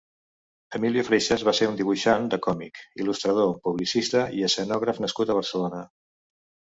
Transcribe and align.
Emilio 0.77 1.03
Freixas 1.09 1.43
va 1.49 1.53
ser 1.57 1.67
un 1.73 1.77
dibuixant 1.81 2.25
de 2.33 2.39
còmic, 2.47 2.81
il·lustrador, 3.03 3.53
publicista 3.69 4.25
i 4.39 4.45
escenògraf 4.51 5.03
nascut 5.07 5.35
a 5.35 5.41
Barcelona. 5.41 5.85